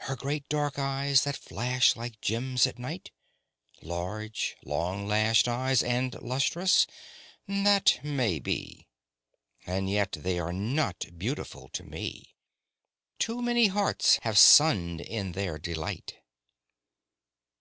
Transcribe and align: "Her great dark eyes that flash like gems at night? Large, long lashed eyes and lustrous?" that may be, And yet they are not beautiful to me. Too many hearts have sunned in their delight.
"Her 0.00 0.16
great 0.16 0.48
dark 0.48 0.76
eyes 0.76 1.22
that 1.22 1.36
flash 1.36 1.94
like 1.94 2.20
gems 2.20 2.66
at 2.66 2.80
night? 2.80 3.12
Large, 3.80 4.56
long 4.64 5.06
lashed 5.06 5.46
eyes 5.46 5.84
and 5.84 6.20
lustrous?" 6.20 6.84
that 7.46 8.00
may 8.02 8.40
be, 8.40 8.88
And 9.64 9.88
yet 9.88 10.16
they 10.18 10.40
are 10.40 10.52
not 10.52 11.16
beautiful 11.16 11.68
to 11.74 11.84
me. 11.84 12.34
Too 13.20 13.40
many 13.40 13.68
hearts 13.68 14.18
have 14.22 14.36
sunned 14.36 15.00
in 15.00 15.30
their 15.30 15.58
delight. 15.58 16.16